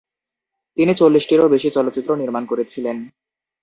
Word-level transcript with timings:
তিনি 0.77 0.91
চল্লিশটিরও 0.95 1.51
বেশি 1.53 1.69
চলচ্চিত্র 1.71 2.09
নির্মাণ 2.15 2.43
করেছিলেন। 2.45 2.97